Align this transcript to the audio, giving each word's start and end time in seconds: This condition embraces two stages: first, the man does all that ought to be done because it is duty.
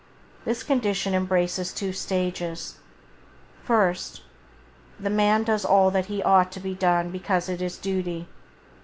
This 0.45 0.63
condition 0.63 1.13
embraces 1.13 1.71
two 1.71 1.93
stages: 1.93 2.79
first, 3.63 4.23
the 4.99 5.11
man 5.11 5.43
does 5.43 5.63
all 5.63 5.91
that 5.91 6.09
ought 6.25 6.51
to 6.53 6.59
be 6.59 6.73
done 6.73 7.11
because 7.11 7.47
it 7.47 7.61
is 7.61 7.77
duty. 7.77 8.25